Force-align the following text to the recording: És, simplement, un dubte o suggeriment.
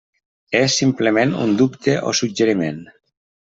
És, 0.59 0.77
simplement, 0.83 1.37
un 1.45 1.53
dubte 1.61 1.97
o 2.13 2.17
suggeriment. 2.23 2.85